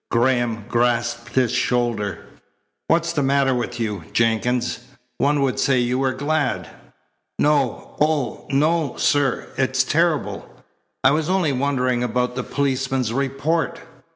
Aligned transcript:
Graham 0.09 0.65
grasped 0.67 1.35
his 1.35 1.51
shoulder. 1.51 2.25
"What's 2.87 3.13
the 3.13 3.21
matter 3.21 3.53
with 3.53 3.79
you, 3.79 4.05
Jenkins? 4.13 4.79
One 5.19 5.43
would 5.43 5.59
say 5.59 5.77
you 5.77 5.99
were 5.99 6.13
glad." 6.13 6.67
"No. 7.37 7.95
Oh, 8.01 8.47
no, 8.49 8.95
sir. 8.97 9.47
It 9.57 9.75
is 9.77 9.83
terrible. 9.83 10.49
I 11.03 11.11
was 11.11 11.29
only 11.29 11.51
wondering 11.51 12.01
about 12.03 12.33
the 12.35 12.41
policeman's 12.41 13.13
report." 13.13 13.79